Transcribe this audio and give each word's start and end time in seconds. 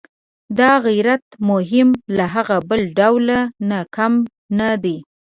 دا 0.57 0.71
غیرت 0.87 1.25
مو 1.45 1.57
هم 1.71 1.89
له 2.17 2.25
هغه 2.35 2.57
بل 2.69 2.81
ډول 2.99 3.27
نه 3.69 3.79
کم 3.95 4.13
نه 4.59 4.69
دی. 4.83 4.97